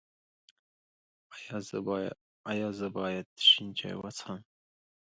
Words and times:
ایا 2.51 2.67
زه 2.79 2.87
باید 2.97 3.27
شین 3.47 3.67
چای 3.77 3.95
وڅښم؟ 3.97 4.39